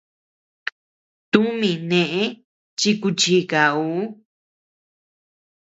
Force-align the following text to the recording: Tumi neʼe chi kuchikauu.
Tumi 1.31 1.71
neʼe 1.89 2.21
chi 2.79 2.91
kuchikauu. 3.01 3.97